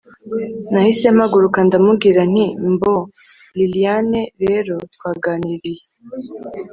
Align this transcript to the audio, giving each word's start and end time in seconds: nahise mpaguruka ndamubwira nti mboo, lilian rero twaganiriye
nahise 0.71 1.07
mpaguruka 1.17 1.59
ndamubwira 1.67 2.21
nti 2.31 2.45
mboo, 2.73 3.03
lilian 3.57 4.09
rero 4.45 4.75
twaganiriye 4.93 5.83